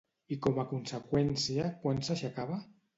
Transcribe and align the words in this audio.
I 0.35 0.37
com 0.45 0.57
a 0.63 0.65
conseqüència 0.71 1.69
quan 1.87 2.05
s'aixecava? 2.09 2.63